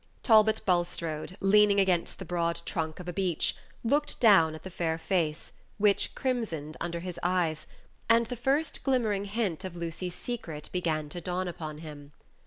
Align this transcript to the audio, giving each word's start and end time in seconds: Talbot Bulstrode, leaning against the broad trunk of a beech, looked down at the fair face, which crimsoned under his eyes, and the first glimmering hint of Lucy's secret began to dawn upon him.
Talbot 0.23 0.61
Bulstrode, 0.65 1.37
leaning 1.41 1.79
against 1.79 2.17
the 2.17 2.25
broad 2.25 2.63
trunk 2.65 2.99
of 2.99 3.07
a 3.07 3.13
beech, 3.13 3.55
looked 3.83 4.19
down 4.19 4.55
at 4.55 4.63
the 4.63 4.71
fair 4.71 4.97
face, 4.97 5.51
which 5.77 6.15
crimsoned 6.15 6.75
under 6.81 7.01
his 7.01 7.19
eyes, 7.21 7.67
and 8.09 8.25
the 8.25 8.35
first 8.35 8.81
glimmering 8.83 9.25
hint 9.25 9.63
of 9.63 9.75
Lucy's 9.75 10.15
secret 10.15 10.69
began 10.71 11.07
to 11.09 11.21
dawn 11.21 11.47
upon 11.47 11.77
him. 11.85 12.13